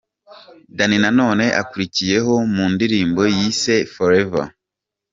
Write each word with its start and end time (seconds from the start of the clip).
Danny 0.77 0.97
Nanone 1.03 1.45
akurikiyeho 1.61 2.33
mu 2.53 2.65
ndirimbo 2.73 3.21
yise 3.37 3.75
Forever. 3.93 4.45